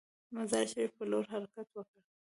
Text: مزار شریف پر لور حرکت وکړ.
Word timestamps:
مزار 0.33 0.65
شریف 0.71 0.91
پر 0.97 1.05
لور 1.11 1.25
حرکت 1.33 1.67
وکړ. 1.73 1.99